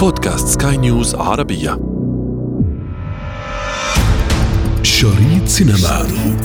بودكاست 0.00 0.62
سكاي 0.62 0.76
نيوز 0.76 1.14
عربية. 1.14 1.78
شريط 4.82 5.46
سينما. 5.46 5.76
شريط 5.76 6.40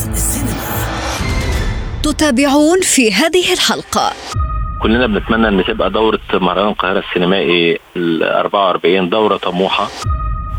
تتابعون 2.03 2.81
في 2.81 3.13
هذه 3.13 3.53
الحلقة. 3.53 4.11
كلنا 4.81 5.07
بنتمنى 5.07 5.47
إن 5.47 5.63
تبقى 5.67 5.89
دورة 5.89 6.19
مهرجان 6.33 6.67
القاهرة 6.67 7.03
السينمائي 7.09 7.79
ال 7.95 8.23
44 8.23 9.09
دورة 9.09 9.37
طموحة. 9.37 9.87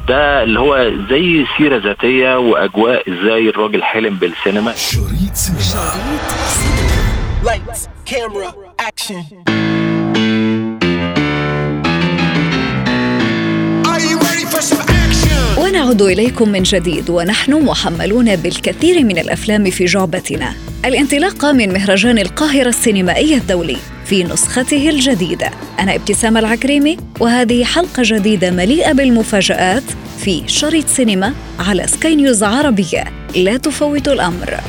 ده 0.08 0.42
اللي 0.42 0.60
هو 0.60 0.90
زي 1.10 1.46
سيرة 1.58 1.78
ذاتية 1.78 2.38
وأجواء 2.38 3.12
إزاي 3.12 3.48
الراجل 3.48 3.82
حلم 3.82 4.14
بالسينما. 4.14 4.74
شريط 4.74 5.34
سينما. 5.34 5.90
Lights, 7.44 7.88
camera, 8.06 8.50
action. 8.88 9.24
Are 9.48 9.65
ونعود 15.58 16.02
إليكم 16.02 16.48
من 16.48 16.62
جديد 16.62 17.10
ونحن 17.10 17.52
محملون 17.52 18.36
بالكثير 18.36 19.04
من 19.04 19.18
الأفلام 19.18 19.70
في 19.70 19.84
جعبتنا. 19.84 20.54
الانطلاق 20.84 21.44
من 21.44 21.72
مهرجان 21.72 22.18
القاهرة 22.18 22.68
السينمائي 22.68 23.34
الدولي 23.34 23.76
في 24.04 24.24
نسخته 24.24 24.90
الجديدة. 24.90 25.50
أنا 25.78 25.94
ابتسام 25.94 26.36
العكريمي 26.36 26.96
وهذه 27.20 27.64
حلقة 27.64 28.02
جديدة 28.06 28.50
مليئة 28.50 28.92
بالمفاجآت 28.92 29.82
في 30.18 30.42
شريط 30.46 30.88
سينما 30.88 31.34
على 31.58 31.86
سكاي 31.86 32.14
نيوز 32.14 32.42
عربية. 32.42 33.04
لا 33.36 33.56
تفوت 33.56 34.08
الأمر. 34.08 34.60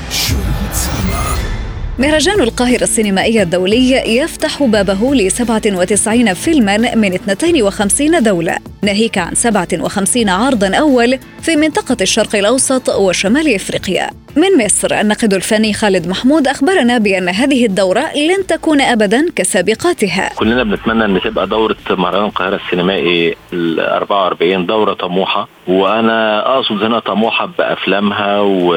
مهرجان 2.00 2.40
القاهرة 2.42 2.84
السينمائي 2.84 3.42
الدولي 3.42 3.92
يفتح 4.18 4.64
بابه 4.64 5.16
ل 5.16 5.32
97 5.32 6.34
فيلما 6.34 6.96
من 6.96 7.14
52 7.14 8.23
دولة. 8.23 8.58
ناهيك 8.84 9.18
عن 9.18 9.36
57 9.36 10.30
عرضا 10.30 10.76
أول 10.76 11.20
في 11.42 11.56
منطقة 11.56 11.98
الشرق 12.02 12.36
الأوسط 12.36 12.89
وشمال 12.89 13.56
إفريقيا. 13.56 14.09
من 14.38 14.66
مصر. 14.66 14.93
الناقد 15.02 15.33
الفني 15.33 15.73
خالد 15.73 16.07
محمود 16.07 16.47
أخبرنا 16.47 16.97
بأن 16.97 17.30
هذه 17.30 17.66
الدورة 17.66 17.99
لن 17.99 18.47
تكون 18.47 18.81
أبدا 18.81 19.25
كسابقاتها. 19.35 20.30
كلنا 20.35 20.63
بنتمنى 20.63 21.05
أن 21.05 21.21
تبقى 21.21 21.47
دورة 21.47 21.75
مهرجان 21.89 22.25
القاهرة 22.25 22.55
السينمائي 22.55 23.35
ال 23.53 23.80
44 23.80 24.65
دورة 24.65 24.93
طموحة 24.93 25.47
وأنا 25.67 26.39
أقصد 26.55 26.83
هنا 26.83 26.99
طموحة 26.99 27.45
بأفلامها 27.58 28.39
و... 28.39 28.75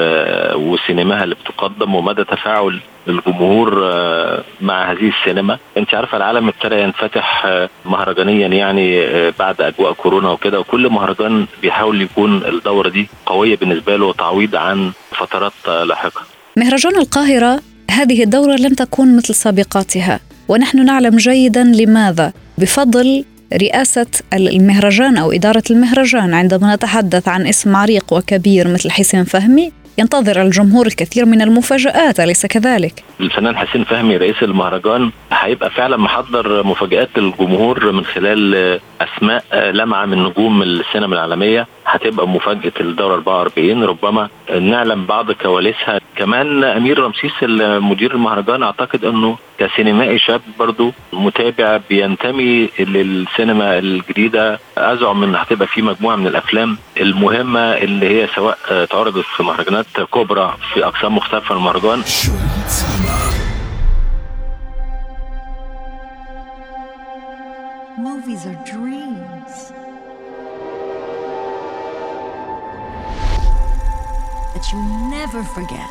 وسينماها 0.54 1.24
اللي 1.24 1.34
بتقدم 1.34 1.94
ومدى 1.94 2.24
تفاعل 2.24 2.80
الجمهور 3.08 3.90
آه، 3.92 4.42
مع 4.60 4.92
هذه 4.92 5.08
السينما. 5.18 5.58
أنت 5.76 5.94
عارفة 5.94 6.16
العالم 6.16 6.48
ابتدى 6.48 6.80
ينفتح 6.80 7.46
آه، 7.46 7.68
مهرجانيا 7.84 8.46
يعني 8.48 9.00
آه، 9.00 9.32
بعد 9.38 9.60
أجواء 9.60 9.92
كورونا 9.92 10.30
وكده 10.30 10.60
وكل 10.60 10.88
مهرجان 10.88 11.46
بيحاول 11.62 12.02
يكون 12.02 12.36
الدورة 12.44 12.88
دي 12.88 13.08
قوية 13.26 13.56
بالنسبة 13.56 13.96
له 13.96 14.12
تعويض 14.12 14.56
عن 14.56 14.92
فترات 15.14 15.52
لاحقة. 15.86 16.20
مهرجان 16.56 16.96
القاهرة 16.96 17.60
هذه 17.90 18.22
الدورة 18.22 18.56
لن 18.56 18.76
تكون 18.76 19.16
مثل 19.16 19.34
سابقاتها 19.34 20.20
ونحن 20.48 20.84
نعلم 20.84 21.16
جيدا 21.16 21.64
لماذا. 21.64 22.32
بفضل 22.58 23.24
رئاسة 23.54 24.06
المهرجان 24.32 25.16
أو 25.16 25.32
إدارة 25.32 25.62
المهرجان 25.70 26.34
عندما 26.34 26.74
نتحدث 26.74 27.28
عن 27.28 27.46
اسم 27.46 27.76
عريق 27.76 28.12
وكبير 28.12 28.68
مثل 28.68 28.90
حسين 28.90 29.24
فهمي 29.24 29.72
ينتظر 29.98 30.42
الجمهور 30.42 30.86
الكثير 30.86 31.24
من 31.24 31.42
المفاجآت 31.42 32.20
أليس 32.20 32.46
كذلك؟ 32.46 33.04
الفنان 33.20 33.56
حسين 33.56 33.84
فهمي 33.84 34.16
رئيس 34.16 34.42
المهرجان 34.42 35.10
هيبقى 35.32 35.70
فعلا 35.70 35.96
محضر 35.96 36.66
مفاجآت 36.66 37.08
للجمهور 37.16 37.92
من 37.92 38.04
خلال 38.04 38.80
أسماء 39.00 39.44
آه، 39.52 39.70
لمعة 39.70 40.06
من 40.06 40.24
نجوم 40.24 40.62
السينما 40.62 41.14
العالمية. 41.14 41.66
هتبقى 41.90 42.28
مفاجأة 42.28 42.72
الدوره 42.80 43.14
44 43.14 43.84
ربما 43.84 44.28
نعلم 44.60 45.06
بعض 45.06 45.32
كواليسها. 45.32 46.00
كمان 46.16 46.64
أمير 46.64 46.98
رمسيس 46.98 47.32
مدير 47.82 48.14
المهرجان 48.14 48.62
أعتقد 48.62 49.04
أنه 49.04 49.38
كسينمائي 49.58 50.18
شاب 50.18 50.40
برضو 50.58 50.92
متابع 51.12 51.80
بينتمي 51.88 52.68
للسينما 52.78 53.78
الجديدة. 53.78 54.58
أزعم 54.78 55.22
إن 55.22 55.34
هتبقى 55.34 55.66
في 55.68 55.82
مجموعة 55.82 56.16
من 56.16 56.26
الأفلام 56.26 56.78
المهمة 57.00 57.60
اللي 57.60 58.08
هي 58.22 58.26
سواء 58.34 58.58
اتعرضت 58.68 59.24
في 59.36 59.42
مهرجانات 59.42 59.86
كبرى 60.14 60.54
في 60.74 60.84
أقسام 60.86 61.16
مختلفة 61.16 61.54
المهرجان. 61.54 62.02
that 74.54 74.64
you 74.72 74.78
never 75.16 75.42
forget. 75.56 75.90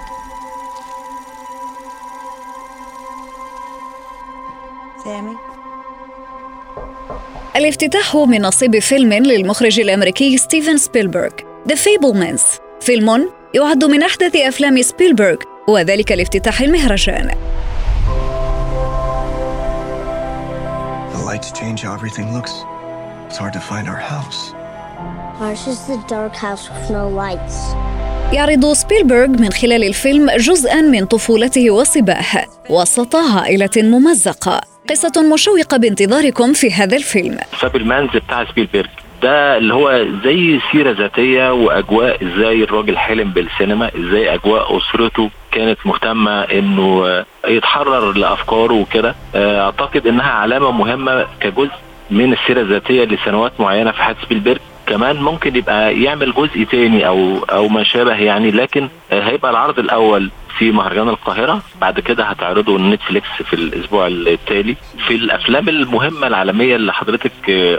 Sammy? 5.03 5.35
الافتتاح 7.55 8.15
من 8.15 8.41
نصيب 8.41 8.79
فيلم 8.79 9.13
للمخرج 9.13 9.79
الأمريكي 9.79 10.37
ستيفن 10.37 10.77
سبيلبرغ 10.77 11.29
The 11.67 11.75
Fablemans. 11.75 12.59
فيلم 12.81 13.29
يعد 13.53 13.83
من 13.83 14.03
أحدث 14.03 14.35
أفلام 14.35 14.81
سبيلبرغ 14.81 15.35
وذلك 15.67 16.11
لافتتاح 16.11 16.61
المهرجان. 16.61 17.31
The 21.13 21.49
يعرض 28.33 28.65
سبيلبرغ 28.73 29.27
من 29.27 29.49
خلال 29.49 29.83
الفيلم 29.83 30.29
جزءا 30.31 30.81
من 30.81 31.05
طفولته 31.05 31.71
وصباه 31.71 32.45
وسط 32.69 33.15
عائلة 33.15 33.69
ممزقة. 33.77 34.61
قصة 34.89 35.33
مشوقة 35.33 35.77
بانتظاركم 35.77 36.53
في 36.53 36.71
هذا 36.71 36.97
الفيلم. 36.97 37.37
ال 37.75 37.79
Fabelmans 37.79 38.09
بتاع 38.09 38.45
سبيلبرج 38.45 38.89
ده 39.23 39.57
اللي 39.57 39.73
هو 39.73 40.05
زي 40.23 40.59
سيرة 40.71 40.91
ذاتية 40.91 41.53
وأجواء 41.53 42.23
إزاي 42.23 42.63
الراجل 42.63 42.97
حلم 42.97 43.29
بالسينما 43.29 43.91
إزاي 43.99 44.33
أجواء 44.33 44.77
أسرته 44.77 45.29
كانت 45.51 45.77
مهتمة 45.85 46.41
إنه 46.43 47.05
يتحرر 47.47 48.11
لأفكاره 48.11 48.73
وكده. 48.73 49.15
أعتقد 49.35 50.07
إنها 50.07 50.31
علامة 50.31 50.71
مهمة 50.71 51.25
كجزء 51.41 51.71
من 52.11 52.33
السيرة 52.33 52.61
الذاتية 52.61 53.03
لسنوات 53.03 53.51
معينة 53.59 53.91
في 53.91 54.03
حياة 54.03 54.15
سبيلبرج 54.25 54.59
كمان 54.89 55.15
ممكن 55.15 55.55
يبقى 55.55 56.01
يعمل 56.01 56.33
جزء 56.33 56.63
تاني 56.63 57.07
أو 57.07 57.37
أو 57.43 57.67
ما 57.67 57.83
شابه 57.83 58.15
يعني 58.15 58.51
لكن 58.51 58.89
هيبقى 59.11 59.51
العرض 59.51 59.79
الأول 59.79 60.29
في 60.57 60.71
مهرجان 60.71 61.09
القاهرة 61.09 61.61
بعد 61.81 61.99
كده 61.99 62.23
هتعرضه 62.23 62.77
نتفليكس 62.79 63.27
في 63.45 63.53
الأسبوع 63.53 64.07
التالي. 64.07 64.75
في 65.07 65.15
الأفلام 65.15 65.69
المهمة 65.69 66.27
العالمية 66.27 66.75
اللي 66.75 66.93
حضرتك 66.93 67.31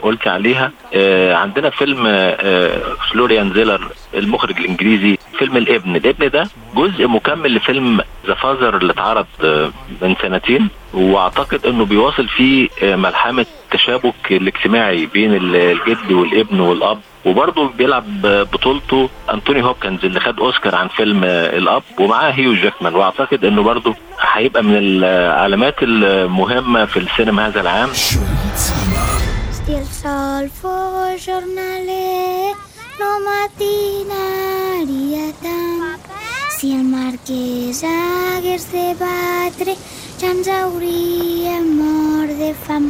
قلت 0.02 0.28
عليها 0.28 0.70
آه، 0.94 1.34
عندنا 1.34 1.70
فيلم 1.70 2.04
آه، 2.06 2.78
فلوريان 3.12 3.52
زيلر 3.52 3.88
المخرج 4.14 4.58
الإنجليزي 4.58 5.18
فيلم 5.38 5.56
الإبن. 5.56 5.96
الإبن 5.96 6.30
ده 6.30 6.46
جزء 6.76 7.06
مكمل 7.06 7.54
لفيلم 7.54 8.00
The 8.26 8.34
Father 8.34 8.76
اللي 8.76 8.92
اتعرض 8.92 9.26
آه، 9.44 9.70
من 10.02 10.14
سنتين 10.22 10.68
وأعتقد 10.94 11.66
إنه 11.66 11.84
بيواصل 11.84 12.28
فيه 12.28 12.68
ملحمة 12.82 13.46
التشابك 13.74 14.14
الاجتماعي 14.30 15.06
بين 15.06 15.34
ال- 15.34 15.56
الجد 15.56 16.12
والابن 16.12 16.60
والأب 16.60 17.00
وبرضه 17.24 17.68
بيلعب 17.68 18.04
بطولته 18.52 19.08
أنتوني 19.34 19.62
هوبكنز 19.64 20.04
اللي 20.04 20.20
خد 20.20 20.40
أوسكار 20.40 20.74
عن 20.74 20.88
فيلم 20.88 21.24
الأب 21.24 21.82
ومعاه 22.00 22.30
هيو 22.30 22.54
جاكمان 22.54 22.94
وأعتقد 22.94 23.44
إنه 23.44 23.62
برضه 23.62 23.94
هيبقى 24.32 24.62
من 24.62 24.76
العلامات 24.76 25.74
المهمة 25.82 26.84
في 26.84 26.96
السينما 26.98 27.46
هذا 27.46 27.60
العام. 27.60 27.88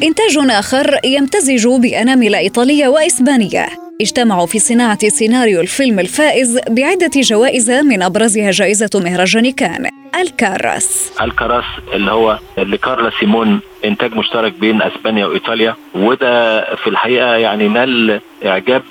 إنتاج 0.03 0.39
آخر 0.51 0.99
يمتزج 1.05 1.69
بأنامل 1.69 2.35
إيطالية 2.35 2.89
وإسبانية. 2.89 3.67
اجتمعوا 4.01 4.47
في 4.47 4.59
صناعة 4.59 5.09
سيناريو 5.09 5.61
الفيلم 5.61 6.01
الفائز 6.01 6.59
بعدة 6.69 7.11
جوائز 7.17 7.71
من 7.71 8.03
أبرزها 8.03 8.51
جائزة 8.51 8.91
مهرجان 8.95 9.51
كان 9.53 9.91
الكاراس 10.21 11.13
الكراس 11.23 11.65
اللي 11.93 12.11
هو 12.11 12.39
لكارلا 12.59 13.11
سيمون 13.21 13.61
إنتاج 13.85 14.15
مشترك 14.15 14.53
بين 14.53 14.83
إسبانيا 14.83 15.27
وإيطاليا 15.27 15.75
وده 15.95 16.65
في 16.75 16.87
الحقيقة 16.87 17.35
يعني 17.37 17.69
نال 17.69 18.21
إعجاب 18.47 18.83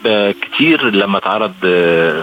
كتير 0.41 0.89
لما 0.89 1.17
اتعرض 1.17 1.53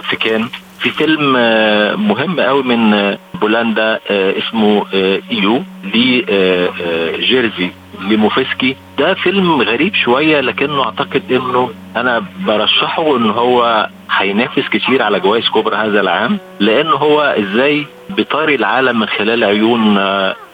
في 0.09 0.15
كان. 0.19 0.49
في 0.79 0.89
فيلم 0.89 1.33
آه، 1.37 1.95
مهم 1.95 2.39
قوي 2.39 2.63
من 2.63 2.93
آه، 2.93 3.17
بولندا 3.41 3.99
آه، 4.09 4.33
اسمه 4.37 4.85
إيو 5.31 5.63
لجيرزي 5.83 7.69
لموفسكي 8.01 8.75
ده 8.99 9.13
فيلم 9.13 9.61
غريب 9.61 9.95
شوية 9.95 10.41
لكنه 10.41 10.83
أعتقد 10.83 11.31
إنه 11.31 11.69
أنا 11.95 12.23
برشحه 12.39 13.17
إن 13.17 13.29
هو 13.29 13.89
هينافس 14.11 14.69
كتير 14.71 15.03
على 15.03 15.19
جوائز 15.19 15.49
كبرى 15.49 15.75
هذا 15.75 16.01
العام 16.01 16.37
لأن 16.59 16.87
هو 16.87 17.21
إزاي 17.21 17.85
بيطاري 18.09 18.55
العالم 18.55 18.99
من 18.99 19.07
خلال 19.07 19.43
عيون 19.43 19.97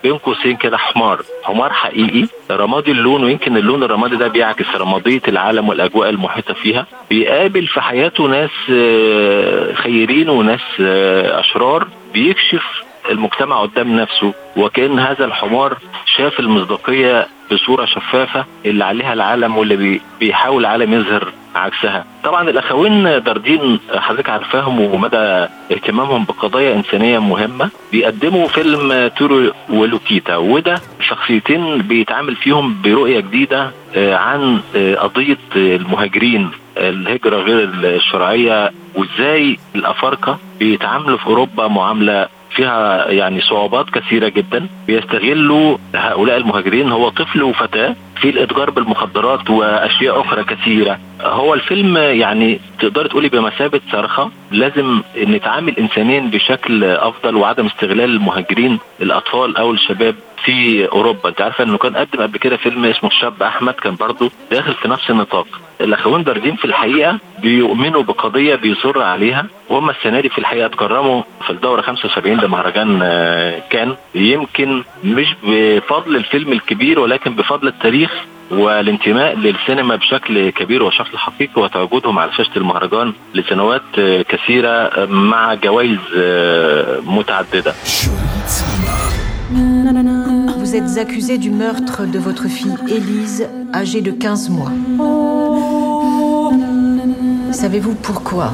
بين 0.04 0.18
قوسين 0.18 0.56
كده 0.56 0.78
حمار. 0.78 1.22
حمار 1.44 1.74
حقيقي. 1.74 2.28
رمادي 2.52 2.92
اللون 2.92 3.24
ويمكن 3.24 3.58
اللون 3.58 3.84
الرمادي 3.84 4.16
ده 4.16 4.28
بيعكس 4.28 4.66
رمادية 4.76 5.22
العالم 5.28 5.70
والأجواء 5.70 6.10
المحيطة 6.10 6.54
فيها. 6.54 6.86
بيقابل 7.10 7.68
في 7.68 7.82
حياته 7.82 8.24
ناس 8.28 8.50
آه، 8.72 9.74
خيرين 9.74 10.30
وناس 10.30 10.62
آه، 10.82 11.40
أشرار. 11.40 11.88
بيكشف 12.14 12.64
المجتمع 13.12 13.62
قدام 13.62 14.00
نفسه. 14.00 14.34
وكأن 14.58 15.00
هذا 15.00 15.26
الحمار 15.26 15.78
شاف 16.06 16.40
المصداقية 16.40 17.28
بصورة 17.52 17.86
شفافة 17.86 18.46
اللي 18.66 18.86
عليها 18.86 19.14
العالم 19.14 19.58
واللي 19.58 19.76
بي- 19.76 20.02
بيحاول 20.20 20.62
العالم 20.66 20.94
يظهر 20.94 21.32
عكسها. 21.56 22.06
طبعا 22.24 22.50
الأخوين 22.50 23.04
داردين 23.04 23.80
حضرتك 23.96 24.30
عارفاهم 24.30 24.80
ومدى 24.80 25.48
اهتمامهم 25.72 26.24
بقضايا 26.26 26.76
إنسانية 26.76 27.20
مهمة 27.20 27.70
بيقدموا 27.92 28.48
فيلم 28.48 29.08
تورو 29.18 29.52
ولوكيتا 29.70 30.36
وده 30.38 30.76
شخصيتين 31.02 31.78
بيتعامل 31.82 32.36
فيهم 32.36 32.82
برؤية 32.84 33.20
جديدة 33.20 33.72
آه، 33.96 34.16
عن 34.16 34.60
آه، 34.76 34.96
قضية 34.96 35.38
آه، 35.56 35.76
المهاجرين 35.76 36.52
الهجرة 36.78 37.38
غير 37.38 37.70
الشرعية 37.84 38.72
وإزاي 38.96 39.58
الأفارقة 39.76 40.38
بيتعاملوا 40.60 41.18
في 41.18 41.28
أوروبا 41.28 41.68
معاملة 41.68 42.28
فيها 42.56 43.10
يعني 43.10 43.42
صعوبات 43.42 43.90
كثيرة 43.90 44.28
جدا. 44.28 44.68
بيستغلوا 44.88 45.78
هؤلاء 45.96 46.38
المهاجرين 46.38 46.92
هو 46.92 47.10
طفل 47.10 47.44
وفتاة 47.44 47.96
في 48.22 48.30
الإتجار 48.30 48.70
بالمخدرات 48.70 49.50
وأشياء 49.50 50.22
أخرى 50.22 50.44
كثيرة. 50.44 51.00
هو 51.24 51.54
الفيلم 51.54 51.98
يعني 51.98 52.60
تقدر 52.80 53.08
تقولي 53.08 53.30
بمثابة 53.30 53.82
صرخة 53.92 54.32
لازم 54.52 55.02
نتعامل 55.18 55.78
إنسانيا 55.80 56.20
بشكل 56.20 56.84
أفضل 56.84 57.36
وعدم 57.36 57.66
استغلال 57.66 58.10
المهاجرين 58.16 58.80
الأطفال 59.02 59.58
أو 59.58 59.72
الشباب 59.72 60.16
في 60.46 60.88
أوروبا. 60.92 61.30
أنت 61.30 61.42
عارفة 61.42 61.64
إنه 61.64 61.78
كان 61.78 61.96
قدم 61.96 62.22
قبل 62.22 62.38
كده 62.38 62.58
فيلم 62.58 62.86
اسمه 62.86 63.10
الشاب 63.10 63.44
أحمد 63.44 63.74
كان 63.74 63.96
برضه 63.96 64.32
داخل 64.52 64.74
في 64.74 64.88
نفس 64.88 65.10
النطاق. 65.10 65.48
الاخوين 65.82 66.24
داردين 66.24 66.56
في 66.56 66.66
الحقيقة 66.66 67.18
بيؤمنوا 67.42 68.04
بقضية 68.04 68.56
بيصر 68.56 69.02
عليها 69.02 69.46
وهم 69.70 69.90
السنة 69.90 70.20
دي 70.20 70.30
في 70.30 70.38
الحقيقة 70.38 70.66
اتكرموا 70.66 71.22
في 71.44 71.50
الدورة 71.50 71.82
75 71.82 72.38
ده 72.38 72.48
مهرجان 72.48 73.00
آه، 73.04 73.62
كان. 73.70 73.96
يمكن 74.16 74.84
مش 75.04 75.28
بفضل 75.44 76.16
الفيلم 76.16 76.52
الكبير 76.52 77.00
ولكن 77.00 77.36
بفضل 77.36 77.68
التاريخ 77.68 78.12
والانتماء 78.58 79.36
للسينما 79.36 79.96
بشكل 79.96 80.50
كبير 80.50 80.84
وشكل 80.84 81.18
حقيقي 81.18 81.62
وتواجدهم 81.62 82.20
على 82.20 82.32
شاشة 82.34 82.58
المهرجان 82.58 83.14
لسنوات 83.36 83.82
آه، 84.00 84.22
كثيرة 84.22 84.70
آه، 84.70 85.06
مع 85.06 85.54
جوائز 85.54 86.00
آه، 86.18 87.00
متعددة. 87.06 87.74
Vous 90.64 90.76
êtes 90.80 90.98
accusé 90.98 91.38
du 91.38 91.52
meurtre 91.52 92.00
de 92.16 92.20
votre 92.28 92.48
fille 92.58 92.78
Élise, 92.98 93.48
âgée 93.74 94.02
de 94.02 94.12
15 94.12 94.50
mois. 94.50 94.72
Savez-vous 97.52 97.96
pourquoi 98.08 98.48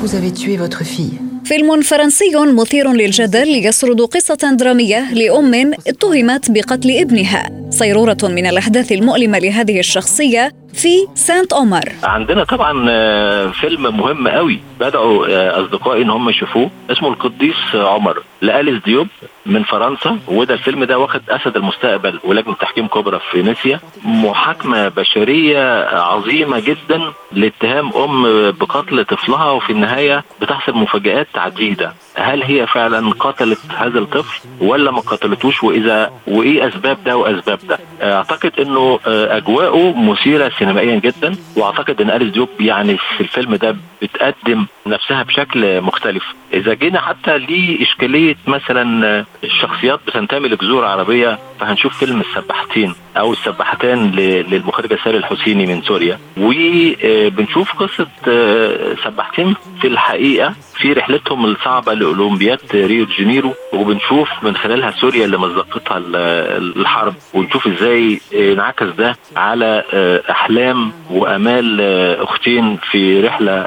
vous 0.00 0.14
avez 0.14 0.32
tué 0.32 0.56
votre 0.56 0.84
fille? 0.84 1.18
فيلم 1.46 1.80
فرنسي 1.80 2.36
مثير 2.36 2.92
للجدل 2.92 3.66
يسرد 3.66 4.00
قصة 4.00 4.52
درامية 4.52 5.14
لأم 5.14 5.72
اتهمت 5.86 6.50
بقتل 6.50 6.90
ابنها. 6.90 7.65
صيرورة 7.76 8.16
من 8.22 8.46
الأحداث 8.46 8.92
المؤلمة 8.92 9.38
لهذه 9.38 9.78
الشخصية 9.78 10.52
في 10.76 11.06
سانت 11.14 11.52
أومر. 11.52 11.80
عندنا 12.04 12.44
طبعا 12.44 12.86
آه، 12.90 13.46
فيلم 13.46 13.96
مهم 13.96 14.28
قوي 14.28 14.60
بدأوا 14.80 15.26
آه، 15.26 15.60
أصدقائي 15.62 16.02
إن 16.02 16.10
هم 16.10 16.28
يشوفوه 16.30 16.70
اسمه 16.90 17.08
القديس 17.08 17.56
عمر 17.74 18.22
لأليس 18.42 18.82
ديوب 18.84 19.08
من 19.46 19.62
فرنسا 19.62 20.18
وده 20.28 20.54
الفيلم 20.54 20.84
ده 20.84 20.98
واخد 20.98 21.20
أسد 21.28 21.56
المستقبل 21.56 22.20
ولجنة 22.24 22.54
تحكيم 22.54 22.86
كبرى 22.86 23.18
في 23.18 23.30
فينيسيا. 23.42 23.80
محاكمة 24.04 24.88
بشرية 24.88 25.84
عظيمة 25.88 26.60
جدا 26.60 27.00
لاتهام 27.32 27.90
أم 27.96 28.22
بقتل 28.50 29.04
طفلها 29.04 29.50
وفي 29.50 29.70
النهاية 29.72 30.24
بتحصل 30.42 30.72
مفاجآت 30.76 31.28
عديدة 31.36 31.92
هل 32.14 32.42
هي 32.42 32.66
فعلا 32.66 33.10
قتلت 33.10 33.58
هذا 33.78 33.98
الطفل 33.98 34.40
ولا 34.60 34.90
ما 34.90 35.00
قتلتوش؟ 35.00 35.62
وإذا 35.64 36.10
وإيه 36.26 36.68
أسباب 36.68 37.04
ده 37.04 37.16
وأسباب 37.16 37.58
ده؟ 37.68 37.78
أعتقد 38.02 38.52
إنه 38.60 38.98
آه، 39.06 39.36
أجواءه 39.36 39.92
مثيرة 39.98 40.48
سينمائيا 40.66 40.98
جدا 41.00 41.36
وأعتقد 41.56 42.00
إن 42.00 42.10
أليس 42.10 42.32
ديوب 42.32 42.48
يعني 42.60 42.96
في 42.96 43.20
الفيلم 43.20 43.54
ده 43.54 43.76
بتقدم 44.02 44.66
نفسها 44.88 45.22
بشكل 45.22 45.80
مختلف. 45.80 46.24
إذا 46.54 46.74
جينا 46.74 47.00
حتى 47.00 47.38
لإشكالية 47.38 48.36
مثلا 48.46 49.24
الشخصيات 49.44 50.00
بتنتمي 50.06 50.48
لجذور 50.48 50.84
عربية 50.84 51.38
فهنشوف 51.60 51.98
فيلم 51.98 52.20
السباحتين 52.20 52.94
أو 53.18 53.32
السباحتان 53.32 54.10
للمخرجة 54.50 54.98
ساري 55.04 55.16
الحسيني 55.16 55.66
من 55.66 55.82
سوريا. 55.82 56.18
وبنشوف 56.36 57.72
قصة 57.72 58.06
آه، 58.28 58.94
سباحتين 59.04 59.54
في 59.80 59.86
الحقيقة 59.86 60.54
في 60.76 60.92
رحلتهم 60.92 61.44
الصعبة 61.44 61.94
لأولمبياد 61.94 62.58
ريو 62.74 63.04
دي 63.04 63.12
جانيرو 63.18 63.54
وبنشوف 63.72 64.28
من 64.42 64.56
خلالها 64.56 64.90
سوريا 64.90 65.24
اللي 65.24 65.38
مزقتها 65.38 65.98
ال- 65.98 66.76
الحرب. 66.80 67.14
ونشوف 67.34 67.66
إزاي 67.66 68.20
انعكس 68.34 68.86
ده 68.86 69.16
على 69.36 69.84
آه، 69.92 70.22
أحلام 70.30 70.92
وأمال 71.10 71.78
آه، 71.80 72.24
أختين 72.24 72.76
في 72.90 73.20
رحلة 73.20 73.66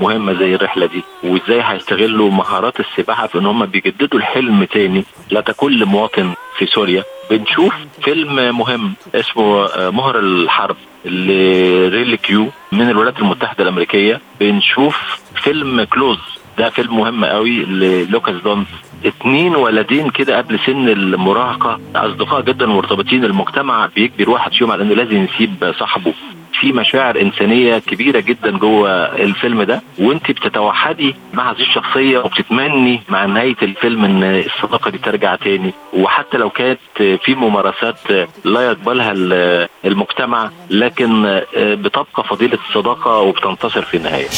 مهمة 0.00 0.32
زي 0.32 0.56
الرحلة 0.60 0.86
دي 0.86 1.02
وإزاي 1.24 1.62
هيستغلوا 1.62 2.30
مهارات 2.30 2.80
السباحة 2.80 3.26
في 3.26 3.38
إن 3.38 3.46
هم 3.46 3.66
بيجددوا 3.66 4.18
الحلم 4.18 4.64
تاني. 4.64 5.04
لكل 5.30 5.86
مواطن 5.86 6.32
في 6.58 6.66
سوريا. 6.66 7.04
بنشوف 7.30 7.74
فيلم 8.02 8.58
مهم 8.58 8.94
اسمه 9.14 9.64
آه، 9.66 9.90
مهر 9.90 10.18
الحرب 10.18 10.76
لريلي 11.04 12.16
كيو 12.16 12.48
من 12.72 12.90
الولايات 12.90 13.18
المتحدة 13.18 13.62
الأمريكية. 13.62 14.20
بنشوف 14.40 15.20
فيلم 15.34 15.82
Close. 15.82 16.18
ده 16.58 16.70
فيلم 16.70 16.96
مهم 16.96 17.24
قوي 17.24 17.58
للوكاس 17.64 18.34
دونت. 18.34 18.66
اتنين 19.04 19.56
ولدين 19.56 20.10
كده 20.10 20.38
قبل 20.38 20.58
سن 20.66 20.88
المراهقة. 20.88 21.80
أصدقاء 21.96 22.40
جدا 22.40 22.66
مرتبطين. 22.66 23.24
المجتمع 23.24 23.86
بيجبر 23.86 24.30
واحد 24.30 24.52
فيهم 24.52 24.70
على 24.70 24.82
إنه 24.82 24.94
لازم 24.94 25.24
يسيب 25.24 25.74
صاحبه. 25.78 26.14
في 26.60 26.72
مشاعر 26.72 27.20
إنسانية 27.20 27.78
كبيرة 27.78 28.20
جدا 28.20 28.50
جوه 28.58 28.90
الفيلم 29.16 29.62
ده 29.62 29.82
وأنت 29.98 30.30
بتتوحدي 30.30 31.14
مع 31.34 31.50
هذه 31.50 31.60
الشخصية 31.60 32.18
وبتتمني 32.18 33.02
مع 33.08 33.26
نهاية 33.26 33.56
الفيلم 33.62 34.04
إن 34.04 34.22
الصداقة 34.24 34.90
دي 34.90 34.98
ترجع 34.98 35.34
تاني. 35.36 35.74
وحتى 35.92 36.38
لو 36.38 36.50
كانت 36.50 36.78
في 36.96 37.34
ممارسات 37.34 37.96
لا 38.44 38.60
يقبلها 38.66 39.12
ال- 39.12 39.68
المجتمع 39.84 40.50
لكن 40.70 41.40
بتبقى 41.56 42.24
فضيلة 42.30 42.58
الصداقة 42.68 43.18
وبتنتصر 43.18 43.82
في 43.82 43.96
النهاية. 43.96 44.28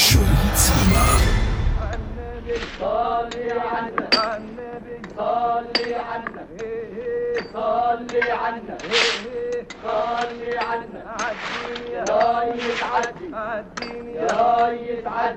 سينما 13.78 15.36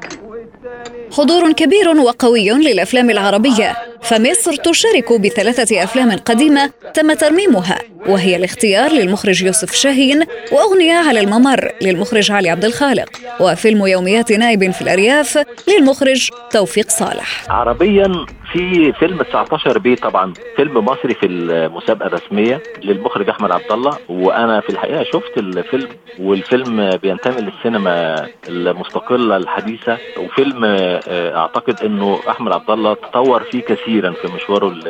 حضور 1.18 1.52
كبير 1.52 1.90
وقوي 1.90 2.50
للأفلام 2.50 3.10
العربية. 3.10 3.76
فمصر 4.06 4.56
تشارك 4.56 5.14
بثلاثة 5.14 5.84
أفلام 5.84 6.12
قديمة 6.12 6.72
تم 6.94 7.14
ترميمها 7.14 7.80
وهي 8.08 8.36
الاختيار 8.36 8.92
للمخرج 8.92 9.44
يوسف 9.44 9.74
شاهين 9.74 10.24
وأغنية 10.52 10.94
على 10.94 11.20
الممر 11.20 11.72
للمخرج 11.82 12.32
علي 12.32 12.50
عبد 12.50 12.66
الخالق 12.66 13.10
وفيلم 13.40 13.88
يوميات 13.88 14.32
نائب 14.32 14.72
في 14.72 14.82
الأرياف 14.82 15.46
للمخرج 15.68 16.30
توفيق 16.52 16.90
صالح. 16.90 17.52
عربيا 17.52 18.26
في 18.52 18.94
فيلم 18.94 19.22
19 19.22 19.80
بي 19.80 19.96
طبعا 19.96 20.34
فيلم 20.56 20.86
مصري 20.86 21.14
في 21.14 21.26
المسابقة 21.26 22.08
الرسمية 22.08 22.64
للمخرج 22.84 23.30
أحمد 23.30 23.52
عبد 23.52 23.72
الله 23.72 23.98
وأنا 24.10 24.62
في 24.62 24.70
الحقيقة 24.70 25.04
شفت 25.04 25.38
الفيلم 25.38 25.90
والفيلم 26.20 26.90
بينتمي 27.04 27.42
للسينما 27.42 28.26
المستقلة 28.48 29.38
الحديثة 29.38 29.98
وفيلم 30.18 30.66
آه، 30.66 31.38
أعتقد 31.38 31.84
إنه 31.84 32.20
أحمد 32.30 32.52
عبد 32.52 32.70
الله 32.70 32.94
تطور 32.94 33.44
فيه 33.44 33.62
كثيرا 33.96 34.12
في 34.14 34.28
مشواره 34.28 34.68
ال- 34.68 34.88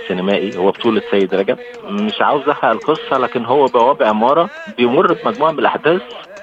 السينمائي. 0.00 0.56
هو 0.58 0.70
بطولة 0.70 1.02
سيد 1.10 1.34
رجب. 1.34 1.56
مش 1.84 2.20
عاوز 2.22 2.48
أحرق 2.48 2.70
القصة 2.70 3.18
لكن 3.18 3.44
هو 3.44 3.66
بوابع 3.66 4.08
عمارة 4.08 4.50
بيمر 4.76 5.12
بمجموعة 5.12 5.52
من 5.52 5.58
الأحداث 5.58 6.00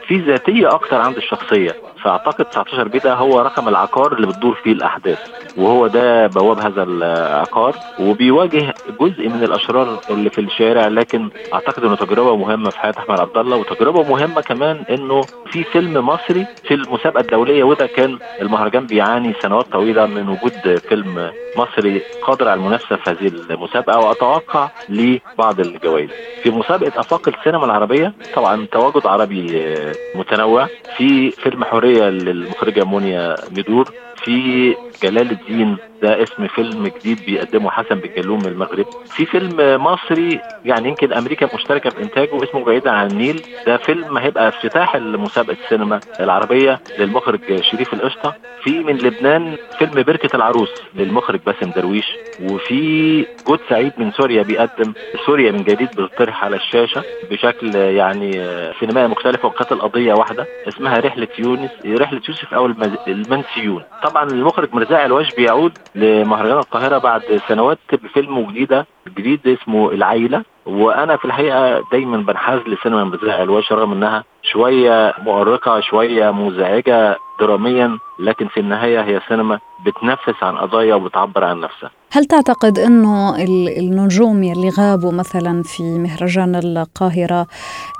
في 0.07 0.17
ذاتية 0.17 0.67
أكتر 0.75 0.95
عند 0.95 1.17
الشخصية. 1.17 1.75
فأعتقد 2.07 2.45
19 2.45 2.87
بي 2.87 2.99
ده 2.99 3.13
هو 3.13 3.39
رقم 3.39 3.67
العقار 3.67 4.13
اللي 4.13 4.27
بتدور 4.27 4.55
فيه 4.63 4.71
الأحداث 4.71 5.19
وهو 5.57 5.87
ده 5.87 6.27
بواب 6.27 6.59
هذا 6.59 6.83
العقار 6.83 7.75
وبيواجه 7.99 8.73
جزء 8.99 9.27
من 9.29 9.43
الأشرار 9.43 9.99
اللي 10.09 10.29
في 10.29 10.41
الشارع 10.41 10.87
لكن 10.87 11.29
أعتقد 11.53 11.83
إنه 11.83 11.95
تجربة 11.95 12.35
مهمة 12.35 12.69
في 12.69 12.79
حياة 12.79 12.93
أحمد 12.97 13.19
عبد 13.19 13.37
الله 13.37 13.57
وتجربة 13.57 14.03
مهمة 14.03 14.41
كمان 14.41 14.83
إنه 14.89 15.21
في 15.21 15.63
فيلم 15.63 16.05
مصري 16.07 16.45
في 16.63 16.73
المسابقة 16.73 17.21
الدولية 17.21 17.63
وده 17.63 17.85
كان 17.87 18.19
المهرجان 18.41 18.85
بيعاني 18.87 19.33
سنوات 19.41 19.65
طويلة 19.65 20.05
من 20.05 20.29
وجود 20.29 20.77
فيلم 20.89 21.31
مصري 21.57 22.01
قادر 22.23 22.47
على 22.49 22.59
المنافسة 22.59 22.95
في 22.95 23.09
هذه 23.09 23.27
المسابقة 23.27 23.99
وأتوقع 23.99 24.69
لبعض 24.89 25.59
الجوائز. 25.59 26.09
في 26.43 26.49
مسابقة 26.49 26.99
أفاق 26.99 27.27
السينما 27.29 27.65
العربية 27.65 28.13
طبعا 28.35 28.65
تواجد 28.71 29.07
عربي 29.07 29.61
آه، 29.63 29.93
متنوع. 30.15 30.67
في 30.97 31.31
فيلم 31.31 31.63
حريه 31.63 32.03
للمخرجة 32.09 32.83
مونيا 32.83 33.35
ميدور. 33.55 33.91
في 34.27 34.75
جلال 35.03 35.31
الدين 35.31 35.77
ده 36.01 36.23
اسم 36.23 36.47
فيلم 36.47 36.87
جديد 36.87 37.25
بيقدمه 37.25 37.69
حسن 37.69 37.95
بن 37.95 38.09
جلوم 38.17 38.39
من 38.39 38.45
المغرب. 38.45 38.85
في 39.05 39.25
فيلم 39.25 39.83
مصري 39.83 40.39
يعني 40.65 40.87
يمكن 40.89 41.13
أمريكا 41.13 41.55
مشتركة 41.55 41.89
في 41.89 42.03
إنتاجه 42.03 42.43
اسمه 42.43 42.63
بعيدا 42.65 42.91
عن 42.91 43.07
النيل. 43.11 43.41
ده 43.67 43.77
فيلم 43.77 44.17
هيبقى 44.17 44.47
افتتاح 44.47 44.95
مسابقه 44.95 45.57
السينما 45.63 45.99
العربية 46.19 46.79
للمخرج 46.99 47.61
شريف 47.71 47.93
القشطة. 47.93 48.35
في 48.63 48.79
من 48.79 48.97
لبنان 48.97 49.55
فيلم 49.79 50.03
بركة 50.03 50.35
العروس 50.35 50.69
للمخرج 50.95 51.39
باسم 51.45 51.71
درويش. 51.71 52.05
وفي 52.43 53.25
جود 53.47 53.59
سعيد 53.69 53.91
من 53.97 54.11
سوريا 54.11 54.43
بيقدم 54.43 54.93
سوريا 55.25 55.51
من 55.51 55.63
جديد 55.63 55.89
بتطرح 55.97 56.43
على 56.43 56.55
الشاشة 56.55 57.03
بشكل 57.31 57.75
يعني 57.75 58.31
سينمائي 58.79 59.07
مختلف 59.07 59.45
وكانت 59.45 59.71
القضية 59.71 60.13
واحدة 60.13 60.45
اسمها 60.67 60.99
رحلة 60.99 61.27
يونس 61.39 61.71
رحلة 61.85 62.21
يوسف 62.29 62.53
أو 62.53 62.65
المنسيون. 63.07 63.83
طبعا 64.03 64.16
المخرج 64.23 64.69
مرزاق 64.73 65.03
الواش 65.03 65.35
بيعود 65.35 65.77
لمهرجان 65.95 66.57
القاهرة 66.57 66.97
بعد 66.97 67.21
سنوات 67.47 67.79
بفيلم 67.91 68.51
جديده 68.51 68.87
جديد 69.17 69.47
اسمه 69.47 69.91
العيلة 69.91 70.43
وأنا 70.65 71.17
في 71.17 71.25
الحقيقة 71.25 71.83
دايما 71.91 72.17
بنحاز 72.17 72.59
لسينما 72.59 73.03
مرزاق 73.03 73.39
الواش 73.39 73.71
رغم 73.71 73.91
إنها 73.91 74.23
شوية 74.43 75.13
مؤرقة 75.19 75.79
شوية 75.79 76.31
مزعجة 76.31 77.17
دراميا 77.39 77.97
لكن 78.19 78.47
في 78.47 78.59
النهاية 78.59 79.01
هي 79.01 79.21
سينما 79.27 79.59
بتنفس 79.85 80.43
عن 80.43 80.57
قضايا 80.57 80.95
وبتعبر 80.95 81.43
عن 81.43 81.59
نفسها 81.59 81.91
هل 82.11 82.25
تعتقد 82.25 82.79
ال- 82.79 83.77
النجوم 83.79 84.43
يلي 84.43 84.69
غابوا 84.69 85.11
مثلا 85.11 85.63
في 85.63 85.83
مهرجان 85.83 86.55
القاهرة 86.55 87.47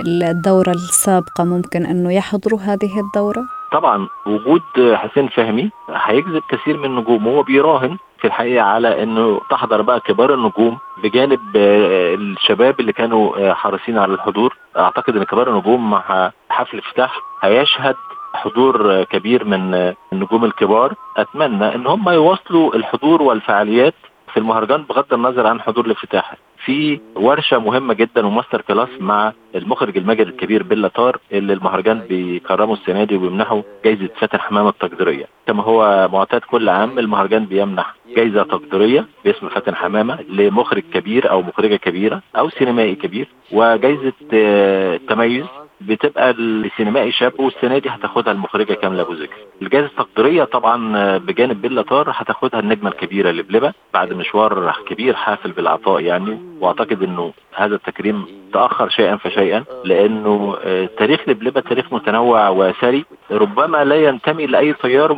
الدورة 0.08 0.72
السابقة 0.72 1.44
ممكن 1.44 1.86
أنه 1.86 2.14
يحضروا 2.14 2.60
هذه 2.60 3.00
الدورة؟ 3.00 3.44
طبعا 3.72 4.08
وجود 4.26 4.62
حسين 4.94 5.28
فهمي 5.28 5.70
هيجذب 5.90 6.44
كثير 6.50 6.78
من 6.78 6.86
النجوم. 6.86 7.28
هو 7.28 7.44
بيراهن 7.44 7.98
في 8.20 8.28
الحقيقة 8.28 8.66
على 8.66 9.04
إنه 9.04 9.42
تحضر 9.50 9.82
بقى 9.82 10.00
كبار 10.00 10.34
النجوم 10.34 10.78
بجانب 11.04 11.40
آه، 11.56 12.16
الشباب 12.16 12.80
اللي 12.80 12.94
كانوا 12.94 13.38
آه، 13.50 13.54
حريصين 13.54 13.98
على 13.98 14.14
الحضور. 14.14 14.56
أعتقد 14.78 15.16
إن 15.16 15.24
كبار 15.24 15.50
النجوم 15.50 15.90
مع 15.90 16.32
حفل 16.50 16.78
افتتاح 16.78 17.22
هيشهد 17.42 17.96
حضور 18.34 18.92
آه، 18.94 19.04
كبير 19.04 19.46
من 19.46 19.94
النجوم 20.14 20.46
الكبار. 20.46 20.94
أتمنى 21.18 21.76
إن 21.76 21.88
هم 21.88 22.10
يواصلوا 22.10 22.76
الحضور 22.76 23.22
والفعاليات 23.22 23.94
في 24.34 24.38
المهرجان 24.38 24.84
بغض 24.84 25.14
النظر 25.14 25.48
عن 25.48 25.62
حضور 25.62 25.86
الافتتاح 25.86 26.34
في 26.68 27.00
ورشة 27.16 27.60
مهمة 27.60 27.94
جدا 27.94 28.26
وماستر 28.26 28.62
كلاس 28.62 28.90
مع 29.00 29.34
المخرج 29.56 29.98
الماجد 29.98 30.28
الكبير 30.28 30.64
بيلا 30.64 30.88
طار 30.88 31.20
اللي 31.32 31.54
المهرجان 31.54 32.00
بيكرمه 32.00 32.74
السنة 32.74 33.04
دي 33.04 33.16
وبيمنحه 33.16 33.64
جائزه 33.86 34.10
فاتن 34.20 34.40
حمامة 34.40 34.70
التقديرية. 34.70 35.26
كما 35.48 35.64
هو 35.64 36.10
معتاد 36.14 36.42
كل 36.42 36.70
عام 36.70 37.00
المهرجان 37.00 37.46
بيمنح 37.46 37.96
جائزه 38.16 38.44
تقديرية 38.44 39.06
باسم 39.26 39.50
فاتن 39.50 39.76
حمامة 39.76 40.22
لمخرج 40.30 40.84
كبير 40.94 41.32
أو 41.32 41.42
مخرجة 41.42 41.76
كبيرة 41.76 42.22
أو 42.38 42.50
سينمائي 42.50 42.96
كبير 42.96 43.28
وجائزه 43.52 44.14
آه، 44.34 45.00
تميز 45.10 45.46
بتبقى 45.82 46.32
السينمائي 46.32 47.12
شاب 47.12 47.40
والسنة 47.40 47.78
دي 47.78 47.90
هتاخدها 47.90 48.34
المخرجة 48.34 48.74
كاملة 48.74 49.02
أبو 49.02 49.14
ذكر. 49.14 49.38
الجائزة 49.62 49.88
التقديرية 49.88 50.44
طبعا 50.44 51.18
بجانب 51.18 51.62
بيلا 51.62 51.82
طار 51.82 52.12
هتاخدها 52.16 52.60
النجمة 52.60 52.90
الكبيرة 52.90 53.32
لبلبة 53.32 53.74
بعد 53.94 54.14
مشوار 54.14 54.74
كبير 54.90 55.14
حافل 55.16 55.52
بالعطاء 55.52 56.00
يعني. 56.02 56.40
وأعتقد 56.62 57.04
إنه 57.04 57.34
هذا 57.56 57.76
التكريم 57.76 58.26
تأخر 58.54 58.90
شيئا 58.90 59.16
فشيئا 59.16 59.64
لأنه 59.86 60.56
تاريخ 60.98 61.22
لبلبة 61.30 61.62
تاريخ 61.62 61.94
متنوع 61.94 62.50
وثري 62.50 63.06
ربما 63.32 63.84
لا 63.84 63.96
ينتمي 63.96 64.46
لأي 64.46 64.74
تيار 64.74 65.14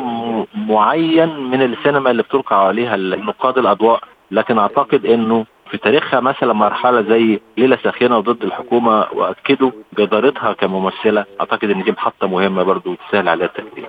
معين 0.56 1.40
من 1.40 1.62
السينما 1.62 2.12
اللي 2.12 2.24
بتلقى 2.24 2.68
عليها 2.68 2.96
النقاد 2.96 3.58
الأضواء. 3.58 4.04
لكن 4.32 4.58
أعتقد 4.58 5.06
إنه 5.06 5.46
في 5.72 5.78
تاريخها 5.78 6.20
مثلا 6.20 6.54
مرحلة 6.54 7.02
زي 7.02 7.40
ليلة 7.58 7.78
ساخنة 7.84 8.18
وضد 8.18 8.44
الحكومة 8.44 9.06
واكدوا 9.14 9.72
جدارتها 10.00 10.54
كممثلة 10.54 11.26
أعتقد 11.40 11.70
إن 11.70 11.84
دي 11.84 11.92
محطة 11.92 12.28
مهمة 12.28 12.64
برضو 12.64 12.96
تسهل 12.96 13.30
عليها 13.30 13.46
التكريم 13.48 13.86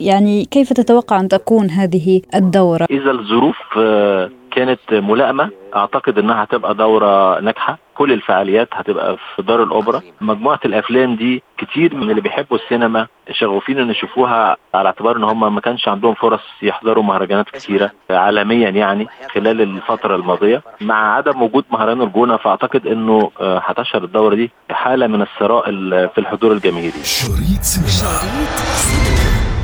يعني 0.00 0.44
كيف 0.44 0.72
تتوقع 0.72 1.20
أن 1.20 1.28
تكون 1.28 1.70
هذه 1.70 2.22
الدورة؟ 2.34 2.86
إذا 2.90 3.10
الظروف 3.10 3.56
آه، 3.78 4.30
كانت 4.54 4.80
ملائمة. 4.92 5.50
أعتقد 5.76 6.18
إنها 6.18 6.44
هتبقى 6.44 6.74
دورة 6.74 7.40
ناجحة. 7.40 7.78
كل 7.94 8.12
الفعاليات 8.12 8.68
هتبقى 8.72 9.16
في 9.36 9.42
دار 9.42 9.62
الأوبرا. 9.62 10.00
مجموعة 10.20 10.60
الأفلام 10.64 11.16
دي 11.16 11.42
كتير 11.58 11.94
من 11.94 12.10
اللي 12.10 12.20
بيحبوا 12.20 12.56
السينما 12.58 13.06
شغوفين 13.32 13.78
إن 13.78 13.90
يشوفوها 13.90 14.56
على 14.74 14.86
اعتبار 14.86 15.16
إن 15.16 15.24
هم 15.24 15.54
ما 15.54 15.60
كانش 15.60 15.88
عندهم 15.88 16.14
فرص 16.14 16.40
يحضروا 16.62 17.02
مهرجانات 17.04 17.46
كتيرة. 17.50 17.90
عالميا 18.10 18.70
يعني 18.70 19.06
خلال 19.34 19.60
الفترة 19.60 20.16
الماضية. 20.16 20.62
مع 20.80 21.14
عدم 21.16 21.42
وجود 21.42 21.64
مهرجان 21.70 22.02
الجونة 22.02 22.36
فأعتقد 22.36 22.86
إنه 22.86 23.30
آه، 23.40 23.58
هتشهد 23.64 24.02
الدورة 24.02 24.34
دي 24.34 24.50
حاله 24.70 25.06
من 25.06 25.22
الثراء 25.22 25.68
ال- 25.70 26.08
في 26.08 26.18
الحضور 26.18 26.52
الجماهيري. 26.52 27.02
شريط 27.04 27.62
سينما. 27.62 28.20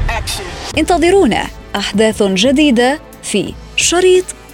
Action. 0.09 0.79
انتظرونا 0.79 1.43
أحداث 1.77 2.23
جديدة 2.23 2.99
في 3.23 3.55
شريط 3.77 4.25